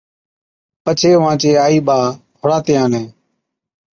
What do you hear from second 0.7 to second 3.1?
پڇي اُونهان چين آئِي ٻاءَ هُڙاتين آلين